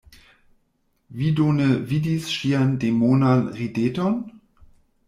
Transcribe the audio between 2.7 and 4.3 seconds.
demonan rideton?